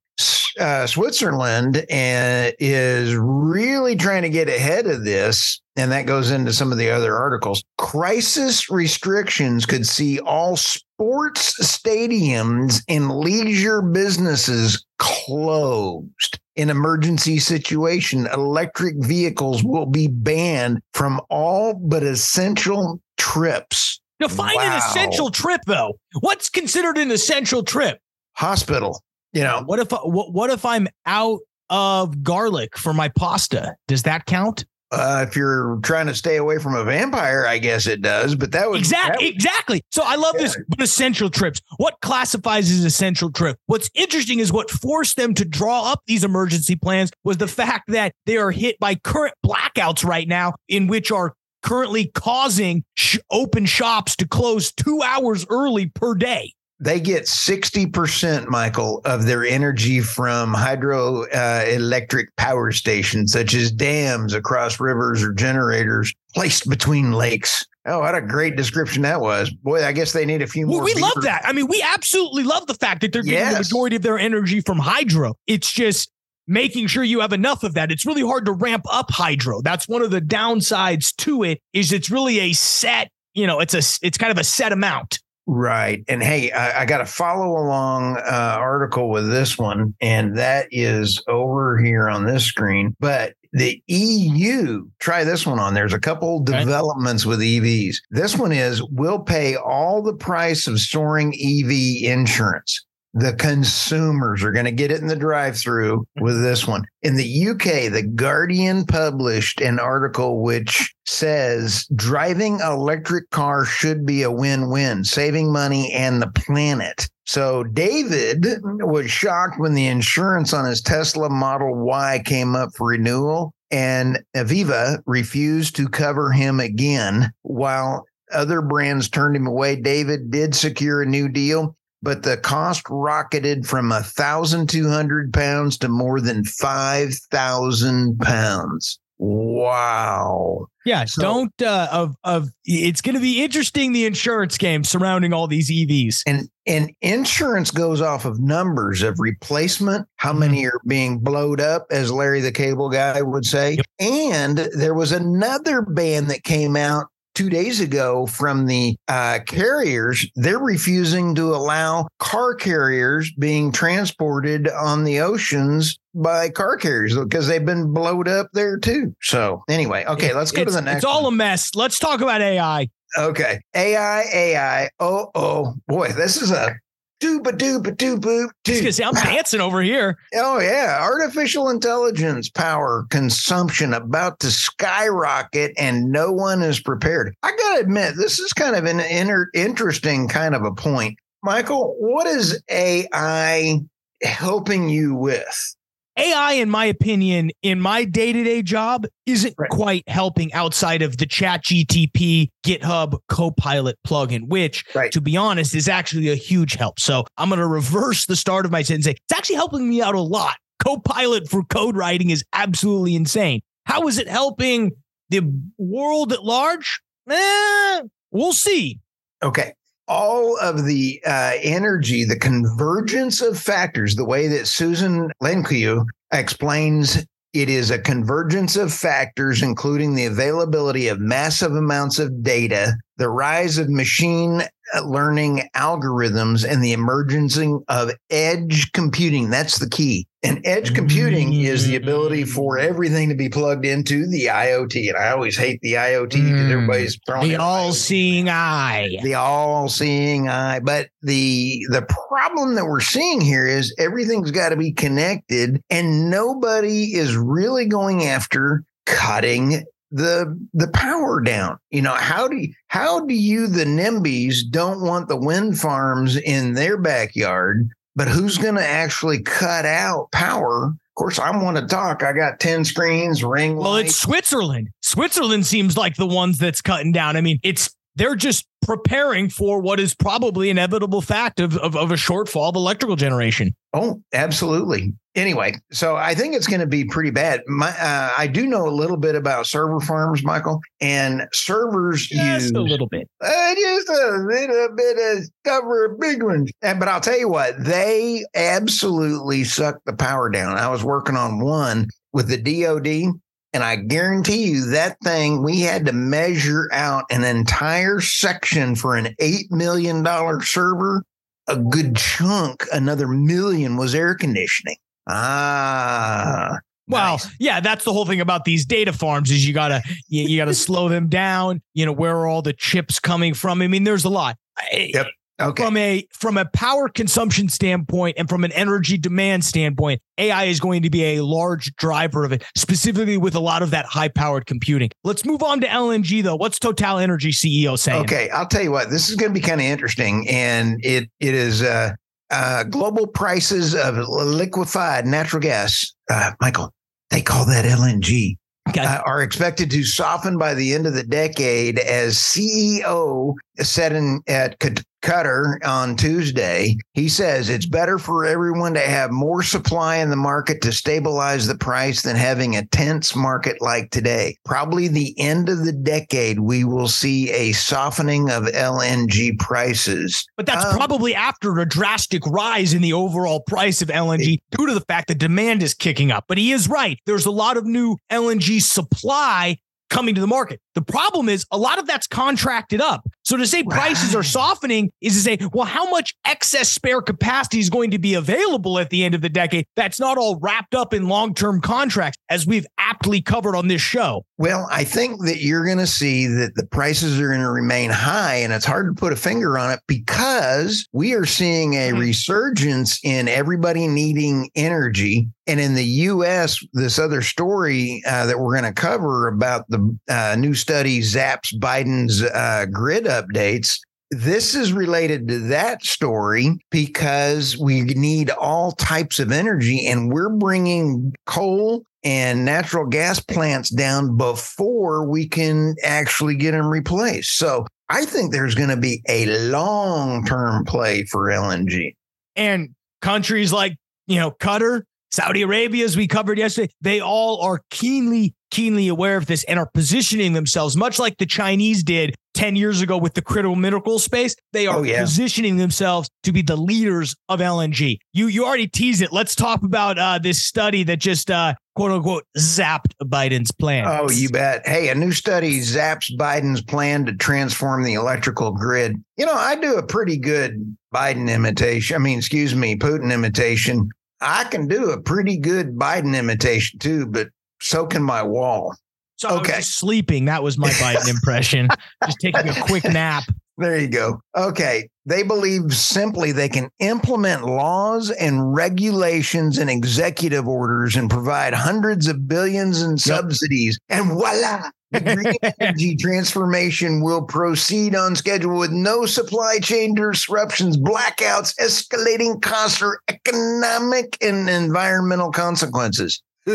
Uh, 0.59 0.85
Switzerland 0.88 1.78
uh, 1.78 2.51
is 2.59 3.16
really 3.16 3.96
trying 3.96 4.24
to 4.24 4.30
get 4.30 4.50
ahead 4.50 4.88
of 4.88 5.06
this, 5.06 5.60
and 5.75 5.91
that 5.91 6.05
goes 6.05 6.31
into 6.31 6.53
some 6.53 6.71
of 6.71 6.77
the 6.77 6.89
other 6.89 7.15
articles. 7.15 7.63
Crisis 7.77 8.69
restrictions 8.69 9.65
could 9.65 9.85
see 9.85 10.19
all 10.19 10.57
sports 10.57 11.55
stadiums 11.61 12.83
and 12.87 13.09
leisure 13.11 13.81
businesses 13.81 14.85
closed. 14.99 16.39
In 16.55 16.69
emergency 16.69 17.39
situation, 17.39 18.27
electric 18.33 18.95
vehicles 18.99 19.63
will 19.63 19.85
be 19.85 20.07
banned 20.07 20.81
from 20.93 21.21
all 21.29 21.73
but 21.73 22.03
essential 22.03 22.99
trips. 23.17 24.01
Define 24.19 24.55
wow. 24.55 24.63
an 24.63 24.77
essential 24.77 25.31
trip, 25.31 25.61
though. 25.65 25.97
What's 26.19 26.49
considered 26.49 26.97
an 26.97 27.09
essential 27.09 27.63
trip? 27.63 27.99
Hospital. 28.33 29.01
You 29.33 29.43
know, 29.43 29.63
what 29.65 29.79
if 29.79 29.91
what, 29.91 30.33
what 30.33 30.49
if 30.49 30.65
I'm 30.65 30.88
out 31.05 31.39
of 31.69 32.21
garlic 32.21 32.77
for 32.77 32.93
my 32.93 33.07
pasta? 33.09 33.75
Does 33.88 34.03
that 34.03 34.25
count? 34.25 34.65
Uh, 34.91 35.25
if 35.28 35.38
you're 35.38 35.80
trying 35.83 36.07
to 36.07 36.13
stay 36.13 36.36
away 36.36 36.57
from 36.57 36.75
a 36.75 36.83
vampire, 36.83 37.45
I 37.48 37.60
guess 37.60 37.88
it 37.88 38.01
does. 38.01 38.36
But 38.36 38.51
that 38.51 38.69
was 38.69 38.80
exactly 38.80 39.25
that 39.25 39.30
would, 39.30 39.36
exactly. 39.36 39.81
So 39.92 40.04
I 40.06 40.15
love 40.15 40.36
yeah. 40.36 40.44
this. 40.44 40.57
But 40.68 40.81
essential 40.81 41.30
trips. 41.30 41.62
What 41.77 41.95
classifies 42.01 42.69
as 42.69 42.83
essential 42.83 43.31
trip? 43.31 43.57
What's 43.68 43.89
interesting 43.94 44.39
is 44.39 44.51
what 44.51 44.69
forced 44.69 45.15
them 45.15 45.33
to 45.36 45.45
draw 45.45 45.92
up 45.92 46.01
these 46.07 46.25
emergency 46.25 46.75
plans 46.75 47.12
was 47.24 47.38
the 47.38 47.48
fact 47.48 47.89
that 47.89 48.13
they 48.25 48.38
are 48.38 48.51
hit 48.51 48.80
by 48.80 48.95
current 48.95 49.33
blackouts 49.45 50.04
right 50.04 50.27
now, 50.27 50.56
in 50.68 50.88
which 50.88 51.12
are 51.12 51.36
currently 51.63 52.07
causing 52.13 52.83
sh- 52.95 53.19
open 53.30 53.65
shops 53.65 54.15
to 54.18 54.27
close 54.27 54.71
two 54.71 55.01
hours 55.04 55.45
early 55.50 55.88
per 55.88 56.15
day. 56.15 56.54
They 56.81 57.00
get 57.00 57.25
60%, 57.25 58.48
Michael, 58.48 59.01
of 59.06 59.28
their 59.28 59.45
energy 59.45 60.01
from 60.01 60.51
hydroelectric 60.51 62.24
uh, 62.24 62.31
power 62.38 62.72
stations, 62.72 63.31
such 63.31 63.54
as 63.54 63.72
dams 63.72 64.33
across 64.33 64.80
rivers 64.80 65.22
or 65.22 65.31
generators 65.31 66.12
placed 66.33 66.68
between 66.68 67.12
lakes. 67.12 67.68
Oh, 67.86 68.00
what 68.00 68.16
a 68.16 68.22
great 68.22 68.56
description 68.56 69.04
that 69.04 69.22
was. 69.22 69.51
Boy, 69.51 69.86
I 69.86 69.92
guess 69.92 70.12
they 70.12 70.25
need 70.25 70.42
a 70.42 70.48
few 70.48 70.66
more. 70.66 70.78
Well, 70.78 70.86
we 70.86 70.95
love 70.95 71.22
that. 71.22 71.44
I 71.45 71.54
mean, 71.54 71.68
we 71.68 71.83
absolutely 71.83 72.44
love 72.44 72.66
the 72.66 72.74
fact 72.74 73.01
that 73.01 73.13
they're 73.13 73.22
getting 73.22 73.39
yes. 73.39 73.54
the 73.54 73.60
majority 73.60 73.95
of 73.95 74.01
their 74.01 74.18
energy 74.18 74.62
from 74.62 74.80
hydro. 74.80 75.36
It's 75.45 75.72
just 75.72 76.12
making 76.48 76.88
sure 76.88 77.04
you 77.04 77.19
have 77.19 77.34
enough 77.34 77.63
of 77.63 77.75
that. 77.75 77.92
It's 77.92 78.07
really 78.07 78.25
hard 78.25 78.45
to 78.45 78.51
ramp 78.54 78.86
up 78.92 79.12
hydro. 79.12 79.62
That's 79.62 79.88
one 79.88 80.01
of 80.01 80.10
the 80.10 80.22
downsides 80.22 81.16
to 81.18 81.44
it 81.44 81.60
is 81.74 81.94
it's 81.94 82.10
really 82.10 82.39
a 82.39 82.54
set, 82.54 83.10
you 83.36 83.45
know, 83.45 83.60
it's 83.60 83.74
a 83.75 84.06
it's 84.06 84.18
kind 84.18 84.31
of 84.31 84.39
a 84.39 84.44
set 84.44 84.72
amount. 84.72 85.19
Right. 85.53 86.01
And 86.07 86.24
hey, 86.24 86.50
I, 86.53 86.83
I 86.83 86.86
got 86.86 87.01
a 87.01 87.06
follow 87.06 87.59
along 87.59 88.15
uh, 88.15 88.56
article 88.57 89.09
with 89.09 89.30
this 89.30 89.57
one, 89.57 89.94
and 90.00 90.38
that 90.38 90.68
is 90.71 91.21
over 91.27 91.77
here 91.77 92.07
on 92.07 92.25
this 92.25 92.45
screen. 92.45 92.95
But 93.01 93.33
the 93.51 93.83
EU, 93.88 94.88
try 95.00 95.25
this 95.25 95.45
one 95.45 95.59
on. 95.59 95.74
There's 95.74 95.92
a 95.92 96.00
couple 96.00 96.39
developments 96.42 97.25
with 97.25 97.42
EVs. 97.42 97.98
This 98.12 98.38
one 98.38 98.53
is 98.53 98.81
we'll 98.92 99.19
pay 99.19 99.57
all 99.57 100.01
the 100.01 100.13
price 100.13 100.68
of 100.68 100.80
storing 100.80 101.33
EV 101.33 102.09
insurance. 102.09 102.86
The 103.13 103.34
consumers 103.34 104.44
are 104.44 104.54
going 104.54 104.66
to 104.66 104.72
get 104.72 104.92
it 104.92 105.02
in 105.02 105.08
the 105.08 105.16
drive 105.16 105.58
through 105.58 106.00
mm-hmm. 106.00 106.24
with 106.24 106.42
this 106.42 106.68
one. 106.68 106.86
In 107.02 107.16
the 107.16 107.48
UK, 107.50 107.92
The 107.92 108.10
Guardian 108.16 108.86
published 108.86 109.60
an 109.60 109.80
article 109.80 110.42
which 110.42 110.94
says 111.06 111.86
driving 111.96 112.60
electric 112.62 113.30
car 113.31 113.66
should 113.66 114.06
be 114.06 114.24
a 114.24 114.31
win 114.31 114.69
win, 114.69 115.04
saving 115.04 115.52
money 115.52 115.92
and 115.92 116.22
the 116.22 116.31
planet. 116.31 117.10
So 117.25 117.63
David 117.63 118.46
was 118.63 119.12
shocked 119.12 119.60
when 119.60 119.74
the 119.74 119.88
insurance 119.88 120.54
on 120.54 120.66
his 120.66 120.81
Tesla 120.81 121.30
Model 121.30 121.75
Y 121.75 122.22
came 122.25 122.56
up 122.56 122.69
for 122.75 122.90
renewal 122.90 123.54
and 123.72 124.22
Aviva 124.36 125.02
refused 125.06 125.75
to 125.78 125.88
cover 125.88 126.31
him 126.31 126.60
again 126.60 127.31
while 127.44 128.06
other 128.34 128.62
brands 128.62 129.10
turned 129.10 129.36
him 129.36 129.48
away. 129.48 129.75
David 129.75 130.31
did 130.31 130.56
secure 130.56 131.02
a 131.02 131.06
new 131.06 131.30
deal, 131.30 131.75
but 132.01 132.24
the 132.24 132.38
cost 132.38 132.83
rocketed 132.89 133.68
from 133.68 133.92
a 133.92 134.01
thousand 134.03 134.68
two 134.69 134.89
hundred 134.89 135.33
pounds 135.33 135.77
to 135.80 135.88
more 135.89 136.19
than 136.21 136.44
five 136.44 137.13
thousand 137.31 138.19
pounds. 138.19 139.00
Wow. 139.18 140.65
Yeah, 140.83 141.06
So- 141.06 141.21
don't 141.21 141.62
uh, 141.62 141.88
of 141.92 142.15
of 142.24 142.50
it's 142.65 143.01
going 143.01 143.13
to 143.13 143.21
be 143.21 143.44
interesting 143.44 143.92
the 143.94 144.06
insurance 144.07 144.57
game 144.57 144.83
surrounding 144.83 145.31
all 145.31 145.45
these 145.45 145.69
EVs. 145.69 146.24
And 146.25 146.50
and 146.65 146.92
insurance 147.01 147.69
goes 147.69 148.01
off 148.01 148.25
of 148.25 148.39
numbers 148.39 149.03
of 149.03 149.19
replacement, 149.19 150.07
how 150.15 150.33
many 150.33 150.65
are 150.65 150.80
being 150.88 151.19
blowed 151.19 151.62
up, 151.62 151.86
as 151.92 152.12
Larry 152.12 152.42
the 152.42 152.51
Cable 152.51 152.89
Guy 152.89 153.21
would 153.21 153.45
say. 153.45 153.74
Yep. 153.74 153.86
And 154.00 154.57
there 154.75 154.95
was 154.95 155.12
another 155.12 155.83
ban 155.83 156.25
that 156.27 156.44
came 156.44 156.75
out 156.75 157.06
two 157.33 157.50
days 157.50 157.80
ago 157.80 158.25
from 158.25 158.66
the 158.66 158.95
uh, 159.07 159.39
carriers. 159.45 160.25
They're 160.36 160.60
refusing 160.60 161.36
to 161.36 161.54
allow 161.56 162.07
car 162.19 162.56
carriers 162.56 163.31
being 163.38 163.72
transported 163.72 164.69
on 164.69 165.04
the 165.04 165.19
oceans 165.19 166.00
by 166.13 166.50
car 166.50 166.78
carriers 166.78 167.16
because 167.18 167.48
they've 167.48 167.66
been 167.66 167.94
blowed 167.94 168.28
up 168.28 168.50
there 168.54 168.78
too. 168.78 169.16
So 169.22 169.63
anyway, 169.69 170.06
okay, 170.06 170.33
let's 170.33 170.51
go 170.51 170.66
to 170.66 170.72
the 170.72 170.81
next. 170.81 170.98
It's 170.98 171.06
all 171.06 171.24
one. 171.24 171.33
a 171.33 171.38
mess. 171.38 171.75
Let's 171.75 172.00
talk 172.00 172.22
about 172.22 172.42
AI. 172.42 172.89
Okay. 173.18 173.60
AI, 173.75 174.24
AI. 174.34 174.89
Oh, 175.00 175.31
oh. 175.36 175.75
Boy, 175.88 176.10
this 176.10 176.42
is 176.42 176.51
a 176.51 176.75
dooba 177.21 177.51
dooba 177.51 177.95
doo 177.95 178.18
boop 178.18 178.50
Just 178.65 178.81
gonna 178.81 178.91
say 178.91 179.03
I'm 179.03 179.13
dancing 179.13 179.62
over 179.62 179.81
here. 179.81 180.18
Oh, 180.35 180.59
yeah. 180.59 181.00
Artificial 181.01 181.69
intelligence 181.69 182.50
power 182.50 183.06
consumption 183.09 183.94
about 183.94 184.39
to 184.39 184.51
skyrocket 184.51 185.73
and 185.77 186.12
no 186.12 186.31
one 186.31 186.62
is 186.62 186.79
prepared. 186.79 187.33
I 187.44 187.51
got 187.51 187.75
to 187.75 187.81
admit, 187.81 188.15
this 188.18 188.39
is 188.39 188.51
kind 188.53 188.75
of 188.75 188.85
an 188.85 189.00
inter- 189.00 189.50
interesting 189.53 190.27
kind 190.27 190.56
of 190.56 190.63
a 190.63 190.73
point. 190.73 191.18
Michael, 191.44 191.95
what 192.00 192.27
is 192.27 192.62
AI 192.69 193.79
helping 194.24 194.89
you 194.89 195.15
with? 195.15 195.75
AI, 196.18 196.54
in 196.54 196.69
my 196.69 196.86
opinion, 196.86 197.52
in 197.63 197.80
my 197.80 198.04
day 198.04 198.34
to 198.34 198.44
day 198.44 198.62
job, 198.62 199.06
isn't 199.25 199.56
Right. 199.58 199.69
quite 199.69 200.04
helping 200.10 200.52
outside 200.54 201.02
of 201.02 201.18
the 201.18 201.25
Chat 201.25 201.63
GTP 201.63 202.50
GitHub 202.66 203.18
Copilot 203.30 203.98
plugin, 204.06 204.48
which, 204.48 204.84
Right. 204.94 205.12
to 205.13 205.22
be 205.22 205.38
honest, 205.38 205.74
is 205.74 205.88
actually 205.88 206.30
a 206.30 206.36
huge 206.36 206.74
help. 206.75 207.00
So 207.00 207.25
I'm 207.38 207.50
going 207.50 207.60
to 207.60 207.68
reverse 207.68 208.25
the 208.25 208.36
start 208.36 208.66
of 208.66 208.72
my 208.72 208.81
sentence 208.81 209.06
and 209.08 209.16
say 209.16 209.19
it's 209.30 209.38
actually 209.38 209.56
helping 209.56 209.90
me 209.90 210.02
out 210.02 210.16
a 210.16 210.22
lot. 210.22 210.58
Copilot 210.84 211.50
for 211.50 211.63
code 211.63 211.96
writing 211.96 212.30
is 212.30 212.44
absolutely 212.54 213.16
insane. 213.16 213.62
How 213.86 214.08
is 214.08 214.18
it 214.18 214.28
helping 214.28 214.92
the 215.30 215.42
world 215.78 216.34
at 216.34 216.44
large? 216.44 217.00
Eh, 217.30 218.02
we'll 218.31 218.54
see. 218.54 219.00
Okay. 219.44 219.74
All 220.07 220.57
of 220.57 220.86
the 220.86 221.21
uh, 221.25 221.53
energy, 221.62 222.24
the 222.24 222.39
convergence 222.39 223.42
of 223.42 223.57
factors, 223.57 224.15
the 224.15 224.25
way 224.25 224.48
that 224.48 224.68
Susan 224.68 225.31
Lenkiu 225.42 226.06
explains 226.31 227.25
it 227.53 227.69
is 227.69 227.92
a 227.92 228.00
convergence 228.00 228.77
of 228.77 228.94
factors, 228.94 229.62
including 229.62 230.15
the 230.15 230.25
availability 230.25 231.09
of 231.09 231.19
massive 231.19 231.75
amounts 231.75 232.18
of 232.18 232.44
data, 232.44 232.95
the 233.18 233.30
rise 233.30 233.77
of 233.77 233.89
machine 233.89 234.63
learning 235.03 235.63
algorithms, 235.75 236.65
and 236.69 236.83
the 236.83 236.93
emergence 236.93 237.57
of 237.88 238.11
edge 238.29 238.91
computing. 238.93 239.49
That's 239.49 239.79
the 239.79 239.89
key. 239.89 240.27
And 240.43 240.59
edge 240.65 240.95
computing 240.95 241.53
is 241.53 241.85
the 241.88 241.95
ability 241.95 242.45
for 242.45 242.79
everything 242.79 243.29
to 243.29 243.35
be 243.35 243.47
plugged 243.47 243.85
into 243.85 244.25
the 244.27 244.47
IoT. 244.47 245.09
And 245.09 245.17
I 245.17 245.29
always 245.31 245.55
hate 245.55 245.79
the 245.81 245.93
IoT 245.93 246.31
because 246.31 246.61
Mm. 246.67 246.71
everybody's 246.71 247.19
throwing 247.27 247.49
The 247.49 247.57
all-seeing 247.57 248.49
eye. 248.49 249.17
the 249.21 249.35
all-seeing 249.35 250.49
eye 250.49 250.79
but 250.79 251.09
the 251.21 251.79
the 251.91 252.01
problem 252.27 252.73
that 252.75 252.85
we're 252.85 253.01
seeing 253.01 253.39
here 253.41 253.67
is 253.67 253.93
everything's 253.99 254.49
got 254.51 254.69
to 254.69 254.75
be 254.77 254.91
connected 254.91 255.79
and 255.91 256.29
nobody 256.31 257.13
is 257.13 257.35
really 257.35 257.85
going 257.85 258.23
after 258.25 258.83
cutting 259.05 259.83
the 260.12 260.58
the 260.74 260.90
power 260.90 261.40
down 261.40 261.78
you 261.90 262.02
know 262.02 262.13
how 262.13 262.48
do 262.48 262.58
you, 262.58 262.74
how 262.88 263.25
do 263.25 263.34
you 263.34 263.68
the 263.68 263.86
nimbys 263.86 264.58
don't 264.69 265.02
want 265.02 265.28
the 265.30 265.38
wind 265.38 265.80
farms 265.80 266.36
in 266.38 266.74
their 266.74 266.98
backyard 266.98 267.90
but 268.16 268.28
who's 268.28 268.58
going 268.58 268.75
to 268.75 268.86
actually 268.86 269.42
cut 269.42 269.86
out 269.86 270.30
power 270.34 270.88
of 270.88 271.16
course 271.16 271.40
i 271.40 271.50
want 271.63 271.78
to 271.78 271.86
talk 271.88 272.24
i 272.24 272.34
got 272.34 272.60
10 272.60 272.84
screens 272.84 273.42
ring 273.44 273.78
Well, 273.78 273.92
lights. 273.92 274.10
it's 274.10 274.19
Switzerland. 274.19 274.90
Switzerland 275.02 275.66
seems 275.66 275.96
like 275.96 276.16
the 276.18 276.28
ones 276.28 276.58
that's 276.58 276.81
cutting 276.81 277.12
down. 277.12 277.36
I 277.38 277.42
mean, 277.42 277.60
it's 277.63 277.90
they're 278.16 278.36
just 278.36 278.68
preparing 278.81 279.50
for 279.50 279.80
what 279.80 280.00
is 280.00 280.13
probably 280.13 280.69
inevitable 280.69 281.22
fact 281.22 281.60
of, 281.60 281.78
of, 281.78 281.96
of 281.96 282.12
a 282.12 282.16
shortfall 282.16 282.69
of 282.69 282.75
electrical 282.75 283.16
generation. 283.16 283.74
Oh, 283.94 284.22
absolutely. 284.34 285.13
Anyway, 285.34 285.75
so 285.92 286.18
I 286.18 286.36
think 286.36 286.56
it's 286.56 286.68
going 286.68 286.81
to 286.81 286.88
be 286.88 287.06
pretty 287.06 287.30
bad. 287.30 287.62
My, 287.68 287.90
uh, 287.90 288.31
I 288.38 288.48
do 288.48 288.68
know 288.68 288.86
a 288.86 288.92
little 288.92 289.16
bit 289.16 289.36
about 289.36 289.66
server 289.66 290.02
farms, 290.02 290.44
Michael, 290.44 290.81
and 291.00 291.48
servers 291.53 292.30
use 292.30 292.41
Just 292.41 292.75
a 292.75 292.82
little 292.82 293.08
bit. 293.08 293.30
uh, 293.39 293.75
just 293.75 294.10
a 294.10 294.46
little 294.46 294.89
bit 294.96 295.38
of 295.38 295.50
cover 295.63 296.06
a 296.06 296.18
big 296.18 296.44
one. 296.44 296.68
And, 296.82 297.00
but 297.00 297.08
I'll 297.08 297.22
tell 297.22 297.39
you 297.39 297.48
what, 297.48 297.82
they 297.82 298.44
absolutely 298.56 299.63
suck 299.63 300.00
the 300.06 300.13
power 300.13 300.50
down. 300.50 300.77
I 300.77 300.89
was 300.89 301.03
working 301.03 301.38
on 301.38 301.60
one 301.60 302.08
with 302.34 302.48
the 302.50 302.58
DoD. 302.58 303.34
And 303.74 303.84
I 303.84 303.96
guarantee 303.96 304.66
you 304.66 304.90
that 304.92 305.18
thing, 305.24 305.63
we 305.63 305.82
had 305.82 306.06
to 306.06 306.13
measure 306.13 306.90
out 306.92 307.25
an 307.30 307.44
entire 307.44 308.20
section 308.20 308.96
for 308.96 309.16
an 309.16 309.36
$8 309.40 309.72
million 309.72 310.25
server. 310.62 311.24
A 311.68 311.78
good 311.78 312.18
chunk, 312.18 312.86
another 312.92 313.28
million 313.28 313.96
was 313.96 314.13
air 314.13 314.36
conditioning. 314.36 314.98
Ah. 315.30 316.80
Well, 317.08 317.34
nice. 317.34 317.56
yeah, 317.60 317.80
that's 317.80 318.04
the 318.04 318.13
whole 318.13 318.25
thing 318.25 318.42
about 318.42 318.66
these 318.66 318.86
data 318.86 319.13
farms 319.13 319.51
is 319.51 319.68
you 319.68 319.74
gotta 319.74 320.01
you, 320.28 320.44
you 320.44 320.58
gotta 320.58 320.74
slow 320.74 321.10
them 321.10 321.28
down. 321.28 321.82
You 321.94 322.06
know 322.06 322.12
where 322.12 322.36
are 322.38 322.48
all 322.48 322.62
the 322.62 322.74
chips 322.74 323.20
coming 323.20 323.54
from? 323.54 323.82
I 323.82 323.88
mean, 323.88 324.04
there's 324.04 324.25
a 324.25 324.30
lot. 324.30 324.58
Yep. 324.92 325.28
Okay. 325.60 325.84
From 325.84 325.98
a 325.98 326.27
from 326.31 326.58
a 326.58 326.65
power 326.65 327.08
consumption 327.08 327.70
standpoint 327.70 328.36
and 328.38 328.50
from 328.50 328.63
an 328.63 328.72
energy 328.72 329.17
demand 329.17 329.63
standpoint, 329.63 330.22
AI 330.38 330.65
is 330.65 330.79
going 330.79 331.03
to 331.03 331.10
be 331.10 331.38
a 331.38 331.43
large 331.43 331.96
driver 331.98 332.43
of 332.43 332.51
it, 332.51 332.63
specifically 332.75 333.38
with 333.38 333.53
a 333.53 333.60
lot 333.60 333.84
of 333.84 333.91
that 333.91 334.05
high 334.05 334.29
powered 334.29 334.65
computing. 334.65 335.10
Let's 335.24 335.46
move 335.46 335.62
on 335.62 335.81
to 335.81 335.88
LNG 335.88 336.41
though. 336.43 336.55
What's 336.55 336.79
Total 336.79 337.17
Energy 337.17 337.51
CEO 337.51 337.98
saying? 337.98 338.24
Okay, 338.24 338.50
I'll 338.50 338.67
tell 338.67 338.81
you 338.81 338.91
what. 338.91 339.10
This 339.10 339.29
is 339.29 339.36
going 339.36 339.53
to 339.53 339.60
be 339.60 339.65
kind 339.65 339.79
of 339.79 339.86
interesting, 339.86 340.48
and 340.50 341.00
it 341.03 341.29
it 341.39 341.53
is 341.53 341.84
uh, 341.84 342.13
uh, 342.50 342.84
global 342.84 343.27
prices 343.27 343.93
of 343.96 344.17
liquefied 344.17 345.25
natural 345.25 345.62
gas. 345.62 346.12
Uh, 346.29 346.51
Michael, 346.60 346.91
they 347.29 347.41
call 347.41 347.65
that 347.65 347.86
LNG. 347.86 348.55
Okay. 348.89 349.01
Uh, 349.01 349.22
are 349.27 349.43
expected 349.43 349.91
to 349.91 350.03
soften 350.03 350.58
by 350.58 350.74
the 350.74 350.93
end 350.93 351.05
of 351.05 351.13
the 351.13 351.24
decade 351.24 352.00
as 352.00 352.36
CEO 352.36 353.53
said 353.79 354.12
in 354.12 354.41
at 354.48 354.79
Qatar 355.22 355.84
on 355.86 356.16
Tuesday. 356.16 356.98
He 357.13 357.30
says 357.30 357.70
it's 357.70 357.86
better 357.86 358.18
for 358.18 358.46
everyone 358.46 358.94
to 358.96 359.00
have 359.00 359.32
more 359.32 359.63
supply 359.63 360.18
in 360.18 360.30
the 360.30 360.36
market 360.36 360.82
to 360.82 360.92
stabilize 360.92 361.68
the 361.68 361.78
price 361.78 362.22
than 362.22 362.36
having 362.36 362.75
a 362.75 362.86
tense 362.88 363.36
market 363.36 363.82
like 363.82 364.10
today. 364.12 364.58
Probably 364.66 365.08
the 365.08 365.40
end 365.40 365.70
of 365.70 365.86
the 365.86 365.92
decade, 365.92 366.60
we 366.60 366.84
will 366.84 367.08
see 367.08 367.51
a 367.51 367.72
softening 367.74 368.50
of 368.50 368.63
LNG 368.63 369.58
prices. 369.60 370.46
But 370.58 370.66
that's 370.66 370.86
um, 370.86 370.96
probably 370.96 371.36
after 371.36 371.80
a 371.80 371.88
drastic 371.88 372.46
rise 372.48 372.94
in 372.94 373.01
the 373.01 373.13
overall 373.13 373.62
price 373.62 374.01
of 374.01 374.10
LNG 374.10 374.60
due 374.72 374.88
to 374.88 374.94
the 374.94 375.01
fact 375.01 375.28
that 375.28 375.38
demand 375.38 375.84
is 375.84 375.94
kicking 375.94 376.32
up. 376.32 376.46
But 376.48 376.58
he 376.58 376.72
is 376.72 376.88
right. 376.90 377.20
There's 377.25 377.46
a 377.46 377.51
lot 377.51 377.78
of 377.78 377.86
new 377.86 378.18
LNG 378.32 378.82
supply 378.82 379.78
coming 380.12 380.36
to 380.36 380.42
the 380.42 380.48
market. 380.48 380.80
The 380.95 381.01
problem 381.01 381.50
is 381.50 381.65
a 381.71 381.77
lot 381.77 382.00
of 382.00 382.07
that's 382.07 382.27
contracted 382.27 383.01
up. 383.01 383.27
So 383.43 383.57
to 383.57 383.65
say 383.65 383.83
prices 383.83 384.36
are 384.36 384.43
softening 384.43 385.12
is 385.21 385.33
to 385.33 385.39
say, 385.39 385.57
well, 385.74 385.86
how 385.86 386.10
much 386.10 386.36
excess 386.45 386.91
spare 386.91 387.21
capacity 387.21 387.79
is 387.79 387.89
going 387.89 388.12
to 388.12 388.19
be 388.19 388.33
available 388.33 389.00
at 389.00 389.10
the 389.10 389.24
end 389.24 389.36
of 389.36 389.41
the 389.41 389.50
decade 389.50 389.86
that's 389.95 390.19
not 390.19 390.38
all 390.38 390.57
wrapped 390.60 390.95
up 390.95 391.13
in 391.13 391.27
long 391.27 391.53
term 391.53 391.81
contracts, 391.81 392.38
as 392.50 392.67
we've 392.67 392.86
aptly 392.98 393.41
covered 393.41 393.75
on 393.75 393.88
this 393.88 394.01
show? 394.01 394.45
Well, 394.57 394.88
I 394.91 395.03
think 395.03 395.43
that 395.45 395.62
you're 395.62 395.86
going 395.86 395.98
to 395.98 396.07
see 396.07 396.45
that 396.45 396.75
the 396.75 396.86
prices 396.86 397.39
are 397.39 397.48
going 397.48 397.62
to 397.62 397.71
remain 397.71 398.12
high, 398.12 398.55
and 398.57 398.71
it's 398.71 398.86
hard 398.86 399.07
to 399.07 399.19
put 399.19 399.33
a 399.33 399.36
finger 399.36 399.77
on 399.77 399.91
it 399.91 400.00
because 400.07 401.07
we 401.12 401.33
are 401.33 401.45
seeing 401.45 401.95
a 401.95 402.10
mm-hmm. 402.10 402.19
resurgence 402.19 403.19
in 403.24 403.48
everybody 403.48 404.07
needing 404.07 404.69
energy. 404.75 405.50
And 405.67 405.79
in 405.79 405.95
the 405.95 406.03
US, 406.03 406.86
this 406.93 407.17
other 407.17 407.41
story 407.41 408.21
uh, 408.27 408.45
that 408.45 408.60
we're 408.60 408.79
going 408.79 408.93
to 408.93 409.00
cover 409.00 409.48
about 409.48 409.86
the 409.89 410.17
uh, 410.29 410.55
new 410.57 410.74
study 410.81 411.21
zaps 411.21 411.73
Biden's 411.73 412.43
uh, 412.43 412.85
grid 412.91 413.25
updates. 413.25 414.00
This 414.31 414.75
is 414.75 414.93
related 414.93 415.47
to 415.50 415.59
that 415.59 416.03
story 416.05 416.79
because 416.89 417.77
we 417.77 418.01
need 418.01 418.50
all 418.50 418.93
types 418.93 419.39
of 419.39 419.51
energy, 419.51 420.07
and 420.07 420.31
we're 420.31 420.50
bringing 420.50 421.33
coal 421.45 422.03
and 422.23 422.65
natural 422.65 423.05
gas 423.05 423.39
plants 423.39 423.89
down 423.89 424.38
before 424.38 425.27
we 425.27 425.47
can 425.47 425.95
actually 426.03 426.55
get 426.55 426.71
them 426.71 426.88
replaced. 426.88 427.57
So 427.57 427.85
I 428.09 428.25
think 428.25 428.51
there's 428.51 428.75
going 428.75 428.89
to 428.89 428.97
be 428.97 429.21
a 429.27 429.45
long 429.69 430.45
term 430.45 430.85
play 430.85 431.25
for 431.25 431.47
LNG. 431.47 432.13
And 432.55 432.89
countries 433.21 433.71
like, 433.73 433.97
you 434.27 434.38
know, 434.38 434.51
Qatar, 434.51 435.03
Saudi 435.31 435.61
Arabia, 435.61 436.05
as 436.05 436.17
we 436.17 436.27
covered 436.27 436.57
yesterday, 436.57 436.91
they 437.01 437.21
all 437.21 437.61
are 437.61 437.81
keenly 437.89 438.53
keenly 438.72 439.08
aware 439.08 439.38
of 439.38 439.46
this 439.46 439.63
and 439.66 439.78
are 439.78 439.90
positioning 439.94 440.54
themselves, 440.54 440.98
much 440.98 441.20
like 441.20 441.38
the 441.38 441.46
Chinese 441.46 442.04
did 442.04 442.36
10 442.54 442.75
years 442.75 443.01
ago 443.01 443.18
with 443.18 443.34
the 443.34 443.42
critical 443.42 443.75
mineral 443.75 444.20
space. 444.20 444.56
They 444.74 444.88
are 444.88 445.00
oh, 445.00 445.04
yeah. 445.04 445.22
positioning 445.22 445.78
themselves 445.78 446.30
to 446.44 446.51
be 446.51 446.62
the 446.62 446.75
leaders 446.75 447.36
of 447.50 447.60
LNG. 447.60 448.18
You 448.34 448.48
you 448.48 448.66
already 448.66 448.88
teased 448.88 449.22
it. 449.22 449.32
Let's 449.32 449.56
talk 449.56 449.84
about 449.84 450.18
uh, 450.18 450.40
this 450.40 450.62
study 450.62 451.04
that 451.04 451.18
just 451.18 451.51
uh, 451.51 451.75
quote 451.96 452.12
unquote 452.12 452.44
zapped 452.58 453.13
Biden's 453.24 453.72
plan. 453.72 454.06
Oh, 454.08 454.30
you 454.30 454.50
bet. 454.50 454.88
Hey, 454.88 455.10
a 455.10 455.16
new 455.16 455.32
study 455.32 455.80
zaps 455.80 456.32
Biden's 456.38 456.82
plan 456.82 457.25
to 457.25 457.34
transform 457.34 458.04
the 458.04 458.13
electrical 458.13 458.72
grid. 458.72 459.16
You 459.38 459.46
know, 459.46 459.54
I 459.54 459.75
do 459.75 459.96
a 459.96 460.04
pretty 460.04 460.38
good 460.38 460.98
Biden 461.13 461.54
imitation. 461.54 462.16
I 462.16 462.20
mean, 462.20 462.40
excuse 462.40 462.75
me, 462.75 462.96
Putin 462.96 463.34
imitation. 463.34 464.10
I 464.42 464.63
can 464.63 464.88
do 464.88 465.12
a 465.12 465.22
pretty 465.22 465.58
good 465.58 465.96
Biden 465.96 466.38
imitation 466.38 467.00
too, 467.00 467.28
but 467.28 467.50
so 467.81 468.05
can 468.05 468.23
my 468.23 468.43
wall. 468.43 468.95
So 469.38 469.57
okay. 469.59 469.81
sleeping. 469.81 470.45
That 470.45 470.61
was 470.61 470.77
my 470.77 470.89
Biden 470.89 471.27
impression. 471.35 471.88
just 472.25 472.39
taking 472.39 472.69
a 472.69 472.81
quick 472.81 473.03
nap. 473.05 473.43
There 473.77 473.97
you 473.97 474.07
go. 474.07 474.39
Okay. 474.55 475.09
They 475.25 475.41
believe 475.41 475.95
simply 475.95 476.51
they 476.51 476.69
can 476.69 476.89
implement 477.00 477.65
laws 477.65 478.29
and 478.29 478.75
regulations 478.75 479.79
and 479.79 479.89
executive 479.89 480.67
orders 480.67 481.15
and 481.15 481.29
provide 481.29 481.73
hundreds 481.73 482.27
of 482.27 482.47
billions 482.47 483.01
in 483.01 483.17
subsidies. 483.17 484.00
Yep. 484.09 484.19
And 484.19 484.31
voila, 484.31 484.89
the 485.09 485.19
green 485.21 485.73
energy 485.79 486.15
transformation 486.15 487.23
will 487.23 487.41
proceed 487.41 488.15
on 488.15 488.35
schedule 488.35 488.77
with 488.77 488.91
no 488.91 489.25
supply 489.25 489.79
chain 489.79 490.13
disruptions, 490.13 490.97
blackouts, 490.97 491.75
escalating 491.79 492.61
costs, 492.61 493.01
or 493.01 493.21
economic 493.27 494.38
and 494.41 494.69
environmental 494.69 495.51
consequences. 495.51 496.41
All 496.68 496.74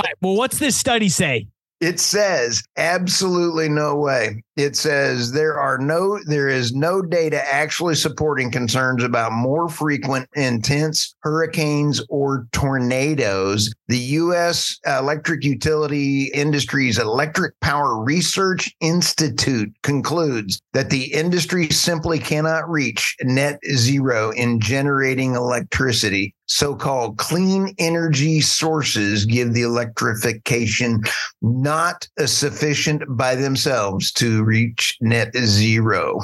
right. 0.00 0.14
Well, 0.20 0.36
what's 0.36 0.58
this 0.58 0.76
study 0.76 1.08
say? 1.08 1.46
It 1.82 1.98
says 1.98 2.62
absolutely 2.76 3.68
no 3.68 3.96
way. 3.96 4.44
It 4.56 4.76
says 4.76 5.32
there 5.32 5.58
are 5.58 5.78
no 5.78 6.20
there 6.26 6.46
is 6.46 6.72
no 6.72 7.02
data 7.02 7.42
actually 7.52 7.96
supporting 7.96 8.52
concerns 8.52 9.02
about 9.02 9.32
more 9.32 9.68
frequent 9.68 10.28
intense 10.36 11.16
hurricanes 11.22 12.00
or 12.08 12.46
tornadoes. 12.52 13.74
The 13.88 13.98
US 13.98 14.78
Electric 14.86 15.42
Utility 15.42 16.30
Industries 16.32 16.98
Electric 16.98 17.58
Power 17.58 18.00
Research 18.00 18.72
Institute 18.80 19.74
concludes 19.82 20.62
that 20.74 20.90
the 20.90 21.12
industry 21.12 21.68
simply 21.70 22.20
cannot 22.20 22.70
reach 22.70 23.16
net 23.24 23.58
zero 23.74 24.30
in 24.30 24.60
generating 24.60 25.34
electricity 25.34 26.32
so 26.46 26.74
called 26.74 27.18
clean 27.18 27.74
energy 27.78 28.40
sources 28.40 29.24
give 29.24 29.54
the 29.54 29.62
electrification 29.62 31.02
not 31.40 32.06
sufficient 32.24 33.02
by 33.08 33.34
themselves 33.34 34.12
to 34.12 34.44
reach 34.44 34.96
net 35.00 35.34
zero. 35.36 36.20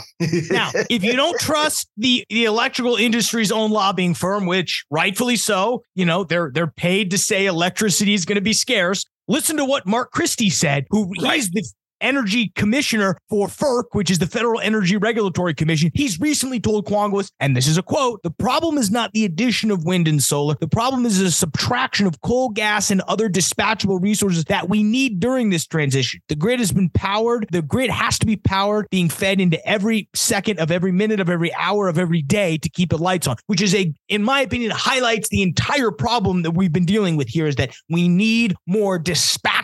now, 0.50 0.70
if 0.90 1.02
you 1.02 1.14
don't 1.16 1.38
trust 1.40 1.88
the, 1.96 2.24
the 2.28 2.44
electrical 2.44 2.96
industry's 2.96 3.52
own 3.52 3.70
lobbying 3.70 4.14
firm, 4.14 4.46
which 4.46 4.84
rightfully 4.90 5.36
so, 5.36 5.82
you 5.94 6.04
know, 6.04 6.24
they're 6.24 6.50
they're 6.52 6.66
paid 6.66 7.10
to 7.10 7.18
say 7.18 7.46
electricity 7.46 8.14
is 8.14 8.24
going 8.24 8.36
to 8.36 8.42
be 8.42 8.52
scarce. 8.52 9.04
Listen 9.28 9.56
to 9.58 9.64
what 9.64 9.86
Mark 9.86 10.10
Christie 10.10 10.50
said, 10.50 10.86
who 10.90 11.12
right. 11.20 11.34
he's 11.34 11.50
the 11.50 11.68
energy 12.00 12.52
commissioner 12.54 13.18
for 13.28 13.48
FERC, 13.48 13.84
which 13.92 14.10
is 14.10 14.18
the 14.18 14.26
Federal 14.26 14.60
Energy 14.60 14.96
Regulatory 14.96 15.54
Commission, 15.54 15.90
he's 15.94 16.20
recently 16.20 16.60
told 16.60 16.86
Congress, 16.86 17.30
and 17.40 17.56
this 17.56 17.66
is 17.66 17.78
a 17.78 17.82
quote, 17.82 18.22
the 18.22 18.30
problem 18.30 18.78
is 18.78 18.90
not 18.90 19.12
the 19.12 19.24
addition 19.24 19.70
of 19.70 19.84
wind 19.84 20.08
and 20.08 20.22
solar. 20.22 20.54
The 20.60 20.68
problem 20.68 21.06
is 21.06 21.20
a 21.20 21.30
subtraction 21.30 22.06
of 22.06 22.20
coal, 22.20 22.50
gas, 22.50 22.90
and 22.90 23.00
other 23.02 23.28
dispatchable 23.28 24.02
resources 24.02 24.44
that 24.44 24.68
we 24.68 24.82
need 24.82 25.20
during 25.20 25.50
this 25.50 25.66
transition. 25.66 26.20
The 26.28 26.36
grid 26.36 26.60
has 26.60 26.72
been 26.72 26.90
powered. 26.90 27.46
The 27.50 27.62
grid 27.62 27.90
has 27.90 28.18
to 28.20 28.26
be 28.26 28.36
powered, 28.36 28.88
being 28.90 29.08
fed 29.08 29.40
into 29.40 29.64
every 29.66 30.08
second 30.14 30.58
of 30.58 30.70
every 30.70 30.92
minute 30.92 31.20
of 31.20 31.28
every 31.28 31.52
hour 31.54 31.88
of 31.88 31.98
every 31.98 32.22
day 32.22 32.58
to 32.58 32.68
keep 32.68 32.90
the 32.90 32.98
lights 32.98 33.26
on, 33.26 33.36
which 33.46 33.60
is 33.60 33.74
a, 33.74 33.92
in 34.08 34.22
my 34.22 34.40
opinion, 34.40 34.70
highlights 34.70 35.28
the 35.28 35.42
entire 35.42 35.90
problem 35.90 36.42
that 36.42 36.52
we've 36.52 36.72
been 36.72 36.84
dealing 36.84 37.16
with 37.16 37.28
here 37.28 37.46
is 37.46 37.56
that 37.56 37.74
we 37.88 38.08
need 38.08 38.54
more 38.66 38.98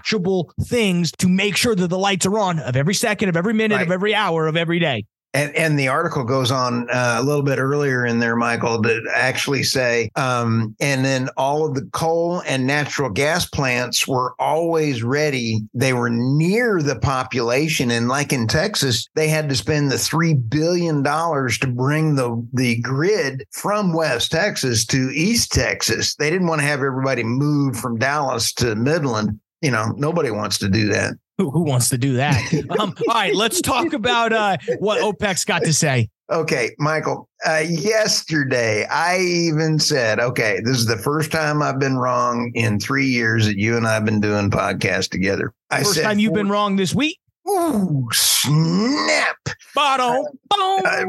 dispatchable 0.04 0.50
things 0.62 1.12
to 1.12 1.28
make 1.28 1.56
sure 1.56 1.74
that 1.74 1.88
the 1.88 1.98
lights 1.98 2.14
lights 2.14 2.26
are 2.26 2.38
on 2.38 2.58
of 2.60 2.76
every 2.76 2.94
second, 2.94 3.28
of 3.28 3.36
every 3.36 3.54
minute, 3.54 3.76
right. 3.76 3.86
of 3.86 3.92
every 3.92 4.14
hour, 4.14 4.46
of 4.46 4.56
every 4.56 4.78
day. 4.78 5.04
And, 5.36 5.52
and 5.56 5.76
the 5.76 5.88
article 5.88 6.22
goes 6.22 6.52
on 6.52 6.88
uh, 6.90 7.16
a 7.18 7.22
little 7.24 7.42
bit 7.42 7.58
earlier 7.58 8.06
in 8.06 8.20
there, 8.20 8.36
Michael, 8.36 8.80
to 8.82 9.02
actually 9.12 9.64
say, 9.64 10.08
um, 10.14 10.76
and 10.78 11.04
then 11.04 11.28
all 11.36 11.66
of 11.66 11.74
the 11.74 11.90
coal 11.92 12.40
and 12.46 12.68
natural 12.68 13.10
gas 13.10 13.44
plants 13.44 14.06
were 14.06 14.36
always 14.38 15.02
ready. 15.02 15.58
They 15.74 15.92
were 15.92 16.08
near 16.08 16.80
the 16.80 17.00
population. 17.00 17.90
And 17.90 18.06
like 18.06 18.32
in 18.32 18.46
Texas, 18.46 19.08
they 19.16 19.26
had 19.26 19.48
to 19.48 19.56
spend 19.56 19.90
the 19.90 19.96
$3 19.96 20.48
billion 20.48 21.02
to 21.02 21.74
bring 21.74 22.14
the, 22.14 22.46
the 22.52 22.80
grid 22.82 23.44
from 23.50 23.92
West 23.92 24.30
Texas 24.30 24.86
to 24.86 25.10
East 25.12 25.50
Texas. 25.50 26.14
They 26.14 26.30
didn't 26.30 26.46
want 26.46 26.60
to 26.60 26.66
have 26.68 26.78
everybody 26.78 27.24
move 27.24 27.76
from 27.76 27.98
Dallas 27.98 28.52
to 28.52 28.76
Midland. 28.76 29.40
You 29.64 29.70
know, 29.70 29.94
nobody 29.96 30.30
wants 30.30 30.58
to 30.58 30.68
do 30.68 30.88
that. 30.88 31.14
Who, 31.38 31.50
who 31.50 31.62
wants 31.62 31.88
to 31.88 31.96
do 31.96 32.12
that? 32.14 32.36
um, 32.78 32.94
all 33.08 33.14
right, 33.14 33.34
let's 33.34 33.62
talk 33.62 33.94
about 33.94 34.34
uh, 34.34 34.58
what 34.78 35.00
OPEC's 35.00 35.46
got 35.46 35.62
to 35.62 35.72
say. 35.72 36.10
Okay, 36.30 36.70
Michael. 36.78 37.28
Uh, 37.46 37.62
yesterday, 37.66 38.84
I 38.84 39.20
even 39.20 39.78
said, 39.78 40.20
okay, 40.20 40.60
this 40.62 40.76
is 40.76 40.84
the 40.84 40.98
first 40.98 41.32
time 41.32 41.62
I've 41.62 41.78
been 41.78 41.96
wrong 41.96 42.52
in 42.54 42.78
three 42.78 43.06
years 43.06 43.46
that 43.46 43.56
you 43.56 43.78
and 43.78 43.86
I 43.86 43.94
have 43.94 44.04
been 44.04 44.20
doing 44.20 44.50
podcasts 44.50 45.08
together. 45.08 45.54
I 45.70 45.78
first 45.78 45.94
said, 45.94 46.04
time 46.04 46.18
you've 46.18 46.34
been 46.34 46.50
wrong 46.50 46.76
this 46.76 46.94
week. 46.94 47.18
Ooh, 47.48 48.08
snap! 48.12 49.36
Bottle. 49.74 50.28
I, 50.52 51.04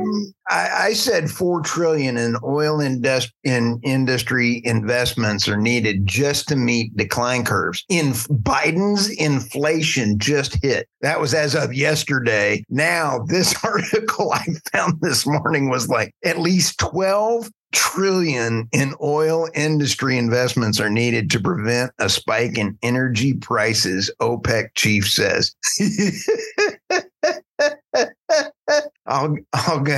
I, 0.49 0.93
said 0.93 1.29
four 1.29 1.61
trillion 1.61 2.17
in 2.17 2.35
oil 2.43 2.81
indus- 2.81 3.31
in 3.43 3.79
industry 3.83 4.61
investments 4.65 5.47
are 5.47 5.57
needed 5.57 6.05
just 6.05 6.47
to 6.49 6.55
meet 6.55 6.95
decline 6.97 7.45
curves. 7.45 7.85
In 7.89 8.07
Biden's 8.11 9.09
inflation 9.09 10.17
just 10.19 10.61
hit. 10.61 10.87
That 11.01 11.21
was 11.21 11.33
as 11.33 11.55
of 11.55 11.73
yesterday. 11.73 12.65
Now, 12.69 13.19
this 13.27 13.55
article 13.63 14.31
I 14.33 14.45
found 14.73 14.99
this 15.01 15.25
morning 15.25 15.69
was 15.69 15.87
like 15.87 16.13
at 16.23 16.39
least 16.39 16.79
12 16.79 17.49
trillion 17.75 18.67
in 18.71 18.95
oil 19.01 19.49
industry 19.53 20.17
investments 20.17 20.79
are 20.79 20.89
needed 20.89 21.29
to 21.29 21.39
prevent 21.39 21.91
a 21.99 22.09
spike 22.09 22.57
in 22.57 22.77
energy 22.81 23.33
prices, 23.33 24.09
OPEC 24.21 24.69
chief 24.75 25.07
says. 25.07 25.53
I'll, 29.05 29.35
go. 29.81 29.93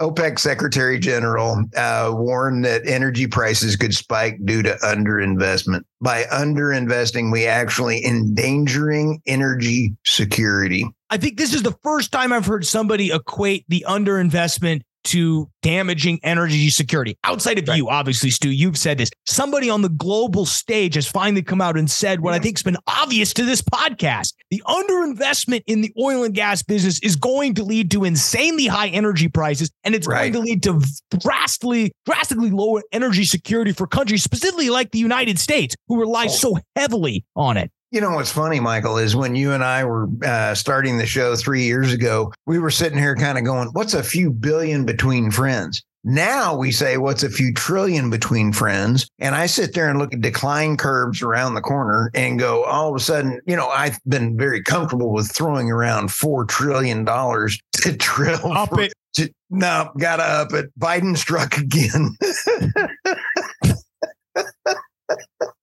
OPEC 0.00 0.38
Secretary 0.38 0.98
General 0.98 1.64
uh, 1.76 2.10
warned 2.14 2.64
that 2.64 2.86
energy 2.86 3.26
prices 3.26 3.76
could 3.76 3.94
spike 3.94 4.38
due 4.44 4.62
to 4.62 4.76
underinvestment. 4.82 5.82
By 6.00 6.24
underinvesting, 6.24 7.30
we 7.30 7.46
actually 7.46 8.04
endangering 8.04 9.20
energy 9.26 9.94
security. 10.04 10.86
I 11.10 11.18
think 11.18 11.36
this 11.36 11.52
is 11.52 11.62
the 11.62 11.76
first 11.82 12.10
time 12.10 12.32
I've 12.32 12.46
heard 12.46 12.66
somebody 12.66 13.12
equate 13.12 13.64
the 13.68 13.84
underinvestment 13.86 14.82
to 15.04 15.48
damaging 15.62 16.20
energy 16.22 16.70
security. 16.70 17.16
Outside 17.24 17.58
of 17.58 17.68
right. 17.68 17.76
you, 17.76 17.88
obviously, 17.88 18.30
Stu, 18.30 18.50
you've 18.50 18.78
said 18.78 18.98
this. 18.98 19.10
Somebody 19.26 19.70
on 19.70 19.82
the 19.82 19.88
global 19.88 20.46
stage 20.46 20.94
has 20.94 21.06
finally 21.06 21.42
come 21.42 21.60
out 21.60 21.76
and 21.76 21.90
said 21.90 22.20
what 22.20 22.34
I 22.34 22.38
think 22.38 22.58
has 22.58 22.62
been 22.62 22.76
obvious 22.86 23.32
to 23.34 23.44
this 23.44 23.62
podcast. 23.62 24.34
The 24.50 24.62
underinvestment 24.66 25.62
in 25.66 25.80
the 25.80 25.92
oil 26.00 26.24
and 26.24 26.34
gas 26.34 26.62
business 26.62 27.00
is 27.00 27.16
going 27.16 27.54
to 27.54 27.64
lead 27.64 27.90
to 27.92 28.04
insanely 28.04 28.66
high 28.66 28.88
energy 28.88 29.28
prices, 29.28 29.70
and 29.84 29.94
it's 29.94 30.06
right. 30.06 30.32
going 30.32 30.44
to 30.44 30.50
lead 30.50 30.62
to 30.64 30.82
drastically, 31.18 31.92
drastically 32.06 32.50
lower 32.50 32.82
energy 32.92 33.24
security 33.24 33.72
for 33.72 33.86
countries, 33.86 34.22
specifically 34.22 34.70
like 34.70 34.90
the 34.90 34.98
United 34.98 35.38
States, 35.38 35.74
who 35.88 35.98
rely 35.98 36.26
oh. 36.26 36.28
so 36.28 36.58
heavily 36.76 37.24
on 37.36 37.56
it. 37.56 37.70
You 37.92 38.00
know 38.00 38.12
what's 38.12 38.32
funny, 38.32 38.58
Michael, 38.58 38.96
is 38.96 39.14
when 39.14 39.34
you 39.34 39.52
and 39.52 39.62
I 39.62 39.84
were 39.84 40.08
uh, 40.24 40.54
starting 40.54 40.96
the 40.96 41.04
show 41.04 41.36
three 41.36 41.64
years 41.64 41.92
ago, 41.92 42.32
we 42.46 42.58
were 42.58 42.70
sitting 42.70 42.98
here 42.98 43.14
kind 43.14 43.36
of 43.36 43.44
going, 43.44 43.68
"What's 43.74 43.92
a 43.92 44.02
few 44.02 44.30
billion 44.30 44.86
between 44.86 45.30
friends?" 45.30 45.82
Now 46.02 46.56
we 46.56 46.72
say, 46.72 46.96
"What's 46.96 47.22
a 47.22 47.28
few 47.28 47.52
trillion 47.52 48.08
between 48.08 48.54
friends?" 48.54 49.06
And 49.18 49.34
I 49.34 49.44
sit 49.44 49.74
there 49.74 49.90
and 49.90 49.98
look 49.98 50.14
at 50.14 50.22
decline 50.22 50.78
curves 50.78 51.20
around 51.20 51.52
the 51.52 51.60
corner 51.60 52.10
and 52.14 52.38
go, 52.38 52.64
all 52.64 52.88
of 52.88 52.96
a 52.96 52.98
sudden, 52.98 53.42
you 53.46 53.56
know, 53.56 53.68
I've 53.68 53.98
been 54.08 54.38
very 54.38 54.62
comfortable 54.62 55.12
with 55.12 55.30
throwing 55.30 55.70
around 55.70 56.10
four 56.10 56.46
trillion 56.46 57.04
dollars 57.04 57.60
to 57.82 57.92
drill. 57.92 58.52
Up 58.52 58.78
it. 58.78 58.94
To, 59.16 59.30
no, 59.50 59.90
gotta 59.98 60.22
up 60.22 60.54
it. 60.54 60.70
Biden 60.80 61.18
struck 61.18 61.58
again. 61.58 62.16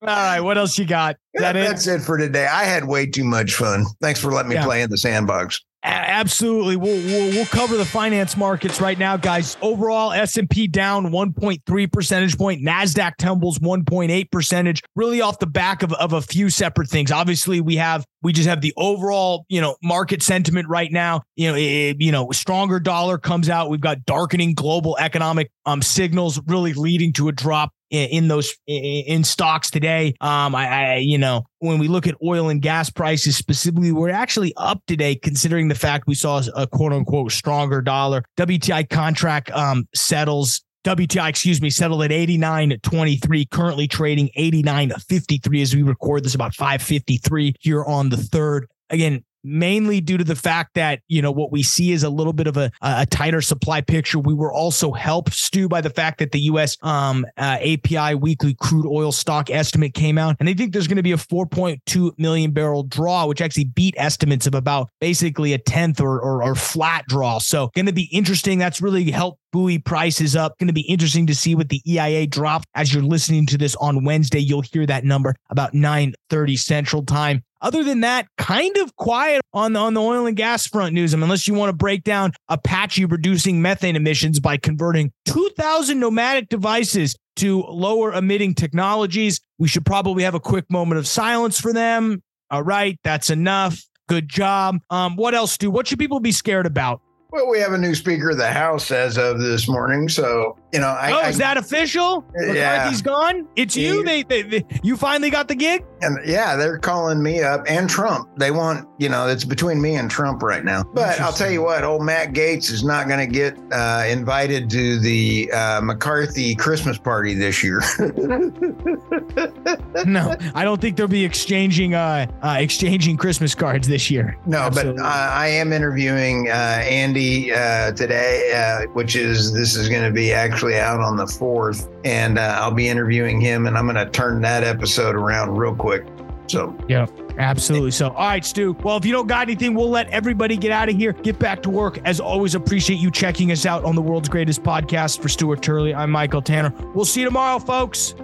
All 0.02 0.08
right, 0.08 0.40
what 0.40 0.56
else 0.56 0.78
you 0.78 0.86
got? 0.86 1.16
That 1.34 1.52
That's 1.52 1.86
it? 1.86 2.00
it 2.00 2.04
for 2.04 2.16
today. 2.16 2.46
I 2.46 2.64
had 2.64 2.86
way 2.86 3.06
too 3.06 3.24
much 3.24 3.54
fun. 3.54 3.84
Thanks 4.00 4.18
for 4.18 4.32
letting 4.32 4.48
me 4.48 4.54
yeah. 4.54 4.64
play 4.64 4.80
in 4.82 4.88
the 4.88 4.96
sandbox. 4.96 5.60
Absolutely. 5.82 6.76
We'll, 6.76 6.96
we'll, 6.96 7.30
we'll 7.30 7.46
cover 7.46 7.76
the 7.76 7.86
finance 7.86 8.36
markets 8.36 8.80
right 8.80 8.98
now, 8.98 9.16
guys. 9.16 9.56
Overall, 9.62 10.12
S&P 10.12 10.68
down 10.68 11.06
1.3 11.06 11.92
percentage 11.92 12.36
point. 12.36 12.62
NASDAQ 12.62 13.12
tumbles 13.18 13.58
1.8 13.58 14.30
percentage, 14.30 14.82
really 14.94 15.22
off 15.22 15.38
the 15.38 15.46
back 15.46 15.82
of, 15.82 15.92
of 15.94 16.12
a 16.12 16.20
few 16.20 16.50
separate 16.50 16.88
things. 16.88 17.10
Obviously, 17.10 17.60
we 17.60 17.76
have 17.76 18.04
we 18.22 18.32
just 18.32 18.48
have 18.48 18.60
the 18.60 18.72
overall, 18.76 19.46
you 19.48 19.60
know, 19.60 19.76
market 19.82 20.22
sentiment 20.22 20.68
right 20.68 20.90
now. 20.92 21.22
You 21.36 21.50
know, 21.50 21.56
it, 21.56 21.96
you 22.00 22.12
know, 22.12 22.30
stronger 22.32 22.80
dollar 22.80 23.18
comes 23.18 23.48
out. 23.48 23.70
We've 23.70 23.80
got 23.80 24.04
darkening 24.04 24.54
global 24.54 24.96
economic 24.98 25.50
um 25.66 25.82
signals 25.82 26.40
really 26.46 26.72
leading 26.72 27.12
to 27.14 27.28
a 27.28 27.32
drop 27.32 27.72
in, 27.90 28.28
those 28.28 28.54
in 28.66 29.24
stocks 29.24 29.70
today. 29.70 30.14
Um, 30.20 30.54
I, 30.54 30.68
I, 30.68 30.96
you 30.96 31.18
know, 31.18 31.44
when 31.58 31.78
we 31.78 31.88
look 31.88 32.06
at 32.06 32.14
oil 32.24 32.48
and 32.48 32.62
gas 32.62 32.88
prices 32.88 33.36
specifically, 33.36 33.92
we're 33.92 34.10
actually 34.10 34.54
up 34.56 34.80
today, 34.86 35.16
considering 35.16 35.68
the 35.68 35.74
fact 35.74 36.06
we 36.06 36.14
saw 36.14 36.40
a 36.54 36.66
quote 36.66 36.92
unquote 36.92 37.32
stronger 37.32 37.82
dollar. 37.82 38.22
WTI 38.38 38.88
contract 38.88 39.50
um 39.50 39.88
settles 39.94 40.62
WTI, 40.84 41.28
excuse 41.28 41.60
me, 41.60 41.68
settled 41.68 42.02
at 42.02 42.10
89.23, 42.10 43.50
currently 43.50 43.86
trading 43.86 44.30
89.53 44.36 45.62
as 45.62 45.74
we 45.74 45.82
record 45.82 46.24
this 46.24 46.34
about 46.34 46.52
5.53 46.52 47.54
here 47.60 47.84
on 47.84 48.08
the 48.08 48.16
third. 48.16 48.66
Again, 48.88 49.22
mainly 49.42 50.00
due 50.00 50.18
to 50.18 50.24
the 50.24 50.36
fact 50.36 50.74
that 50.74 51.00
you 51.08 51.22
know 51.22 51.30
what 51.30 51.52
we 51.52 51.62
see 51.62 51.92
is 51.92 52.02
a 52.02 52.10
little 52.10 52.32
bit 52.32 52.46
of 52.46 52.56
a, 52.56 52.70
a 52.82 53.06
tighter 53.06 53.40
supply 53.40 53.80
picture. 53.80 54.18
We 54.18 54.34
were 54.34 54.52
also 54.52 54.92
helped, 54.92 55.34
Stu, 55.34 55.68
by 55.68 55.80
the 55.80 55.90
fact 55.90 56.18
that 56.18 56.32
the 56.32 56.40
U.S. 56.40 56.76
Um, 56.82 57.26
uh, 57.36 57.58
API 57.60 58.14
weekly 58.14 58.54
crude 58.54 58.86
oil 58.86 59.12
stock 59.12 59.50
estimate 59.50 59.94
came 59.94 60.18
out, 60.18 60.36
and 60.38 60.48
they 60.48 60.54
think 60.54 60.72
there's 60.72 60.88
going 60.88 60.96
to 60.96 61.02
be 61.02 61.12
a 61.12 61.16
4.2 61.16 62.18
million 62.18 62.52
barrel 62.52 62.82
draw, 62.84 63.26
which 63.26 63.40
actually 63.40 63.64
beat 63.64 63.94
estimates 63.96 64.46
of 64.46 64.54
about 64.54 64.88
basically 65.00 65.52
a 65.52 65.58
tenth 65.58 66.00
or, 66.00 66.20
or, 66.20 66.42
or 66.42 66.54
flat 66.54 67.04
draw. 67.06 67.38
So 67.38 67.70
going 67.74 67.86
to 67.86 67.92
be 67.92 68.08
interesting. 68.12 68.58
That's 68.58 68.80
really 68.80 69.10
helped 69.10 69.40
buoy 69.52 69.78
prices 69.78 70.36
up. 70.36 70.58
Going 70.58 70.68
to 70.68 70.72
be 70.72 70.82
interesting 70.82 71.26
to 71.26 71.34
see 71.34 71.54
what 71.54 71.68
the 71.68 71.82
EIA 71.86 72.26
dropped. 72.26 72.66
As 72.74 72.92
you're 72.92 73.02
listening 73.02 73.46
to 73.46 73.58
this 73.58 73.74
on 73.76 74.04
Wednesday, 74.04 74.40
you'll 74.40 74.62
hear 74.62 74.86
that 74.86 75.04
number 75.04 75.34
about 75.50 75.72
9:30 75.72 76.58
Central 76.58 77.04
Time. 77.04 77.42
Other 77.62 77.84
than 77.84 78.00
that, 78.00 78.26
kind 78.38 78.76
of 78.78 78.96
quiet 78.96 79.42
on 79.52 79.74
the, 79.74 79.80
on 79.80 79.94
the 79.94 80.00
oil 80.00 80.26
and 80.26 80.36
gas 80.36 80.66
front 80.66 80.94
news. 80.94 81.12
I 81.12 81.16
mean, 81.16 81.24
unless 81.24 81.46
you 81.46 81.54
want 81.54 81.70
to 81.70 81.76
break 81.76 82.04
down 82.04 82.32
Apache 82.48 83.04
reducing 83.04 83.60
methane 83.60 83.96
emissions 83.96 84.40
by 84.40 84.56
converting 84.56 85.12
2,000 85.26 86.00
pneumatic 86.00 86.48
devices 86.48 87.16
to 87.36 87.62
lower 87.62 88.12
emitting 88.12 88.54
technologies. 88.54 89.40
We 89.58 89.68
should 89.68 89.86
probably 89.86 90.22
have 90.24 90.34
a 90.34 90.40
quick 90.40 90.70
moment 90.70 90.98
of 90.98 91.06
silence 91.06 91.60
for 91.60 91.72
them. 91.72 92.22
All 92.50 92.62
right, 92.62 92.98
that's 93.04 93.30
enough. 93.30 93.82
Good 94.08 94.28
job. 94.28 94.78
Um, 94.90 95.16
what 95.16 95.34
else, 95.34 95.56
do? 95.56 95.70
What 95.70 95.86
should 95.86 95.98
people 95.98 96.20
be 96.20 96.32
scared 96.32 96.66
about? 96.66 97.00
Well, 97.30 97.48
we 97.48 97.60
have 97.60 97.72
a 97.72 97.78
new 97.78 97.94
Speaker 97.94 98.30
of 98.30 98.38
the 98.38 98.50
House 98.50 98.90
as 98.90 99.16
of 99.16 99.38
this 99.38 99.68
morning, 99.68 100.08
so 100.08 100.58
you 100.72 100.80
know. 100.80 100.88
I, 100.88 101.12
oh, 101.12 101.28
is 101.28 101.38
that 101.38 101.56
official? 101.56 102.24
Yeah, 102.34 102.52
McCarthy's 102.52 103.02
gone. 103.02 103.46
It's 103.56 103.74
he, 103.74 103.86
you. 103.86 104.04
They, 104.04 104.22
they, 104.22 104.42
they, 104.42 104.64
you 104.82 104.96
finally 104.96 105.30
got 105.30 105.48
the 105.48 105.54
gig. 105.54 105.84
And 106.02 106.18
yeah, 106.26 106.56
they're 106.56 106.78
calling 106.78 107.22
me 107.22 107.42
up 107.42 107.64
and 107.68 107.88
Trump. 107.88 108.28
They 108.36 108.50
want, 108.50 108.88
you 108.98 109.08
know, 109.08 109.28
it's 109.28 109.44
between 109.44 109.82
me 109.82 109.96
and 109.96 110.10
Trump 110.10 110.42
right 110.42 110.64
now. 110.64 110.84
But 110.94 111.20
I'll 111.20 111.32
tell 111.32 111.50
you 111.50 111.62
what, 111.62 111.84
old 111.84 112.02
Matt 112.02 112.32
Gaetz 112.32 112.70
is 112.70 112.82
not 112.82 113.06
going 113.06 113.20
to 113.20 113.26
get 113.26 113.58
uh, 113.72 114.04
invited 114.08 114.70
to 114.70 114.98
the 114.98 115.50
uh, 115.52 115.80
McCarthy 115.82 116.54
Christmas 116.54 116.96
party 116.98 117.34
this 117.34 117.62
year. 117.62 117.82
no, 120.06 120.34
I 120.54 120.64
don't 120.64 120.80
think 120.80 120.96
they'll 120.96 121.08
be 121.08 121.24
exchanging 121.24 121.94
uh, 121.94 122.26
uh 122.42 122.56
exchanging 122.58 123.16
Christmas 123.16 123.54
cards 123.54 123.88
this 123.88 124.10
year. 124.10 124.36
No, 124.46 124.58
Absolutely. 124.58 125.02
but 125.02 125.06
I 125.06 125.48
am 125.48 125.72
interviewing 125.72 126.48
uh, 126.48 126.52
Andy 126.52 127.52
uh, 127.52 127.92
today, 127.92 128.52
uh, 128.54 128.90
which 128.92 129.16
is 129.16 129.52
this 129.52 129.76
is 129.76 129.88
going 129.88 130.04
to 130.04 130.10
be 130.10 130.32
actually 130.32 130.59
out 130.68 131.00
on 131.00 131.16
the 131.16 131.26
fourth, 131.26 131.88
and 132.04 132.38
uh, 132.38 132.56
I'll 132.58 132.70
be 132.70 132.88
interviewing 132.88 133.40
him, 133.40 133.66
and 133.66 133.76
I'm 133.76 133.86
going 133.86 133.96
to 133.96 134.10
turn 134.10 134.40
that 134.42 134.62
episode 134.64 135.14
around 135.14 135.56
real 135.56 135.74
quick. 135.74 136.06
So 136.46 136.76
yeah. 136.88 137.06
Absolutely. 137.38 137.90
So, 137.92 138.10
all 138.10 138.26
right, 138.26 138.44
Stu. 138.44 138.72
Well, 138.82 138.96
if 138.96 139.06
you 139.06 139.12
don't 139.12 139.26
got 139.26 139.42
anything, 139.42 139.74
we'll 139.74 139.88
let 139.88 140.10
everybody 140.10 140.56
get 140.56 140.72
out 140.72 140.90
of 140.90 140.96
here, 140.96 141.12
get 141.12 141.38
back 141.38 141.62
to 141.62 141.70
work. 141.70 141.98
As 142.04 142.20
always, 142.20 142.54
appreciate 142.54 142.98
you 142.98 143.10
checking 143.10 143.50
us 143.50 143.64
out 143.64 143.84
on 143.84 143.94
the 143.94 144.02
world's 144.02 144.28
greatest 144.28 144.62
podcast. 144.62 145.20
For 145.22 145.28
Stuart 145.28 145.62
Turley, 145.62 145.94
I'm 145.94 146.10
Michael 146.10 146.42
Tanner. 146.42 146.74
We'll 146.94 147.06
see 147.06 147.20
you 147.20 147.26
tomorrow, 147.26 147.58
folks. 147.58 148.14